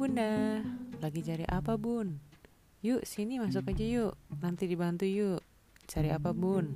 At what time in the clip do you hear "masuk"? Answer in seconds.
3.36-3.68